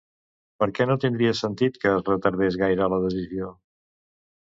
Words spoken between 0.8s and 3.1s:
no tindria sentit que es retardés gaire la